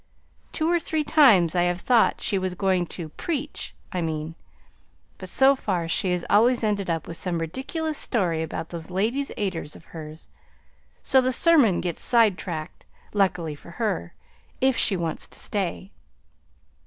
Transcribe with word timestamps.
Two 0.51 0.67
or 0.67 0.79
three 0.79 1.03
times 1.03 1.53
I 1.55 1.61
have 1.69 1.79
thought 1.79 2.21
she 2.21 2.39
was 2.39 2.55
going 2.55 2.87
to 2.87 3.09
(preach, 3.09 3.75
I 3.91 4.01
mean), 4.01 4.33
but 5.19 5.29
so 5.29 5.55
far 5.55 5.87
she 5.87 6.11
has 6.11 6.25
always 6.27 6.63
ended 6.63 6.89
up 6.89 7.07
with 7.07 7.17
some 7.17 7.37
ridiculous 7.37 7.99
story 7.99 8.41
about 8.41 8.69
those 8.69 8.89
Ladies' 8.89 9.29
Aiders 9.37 9.75
of 9.75 9.85
hers; 9.93 10.27
so 11.03 11.21
the 11.21 11.31
sermon 11.31 11.81
gets 11.81 12.03
sidetracked 12.03 12.87
luckily 13.13 13.53
for 13.53 13.69
her, 13.77 14.15
if 14.59 14.75
she 14.75 14.97
wants 14.97 15.27
to 15.27 15.37
stay. 15.39 15.91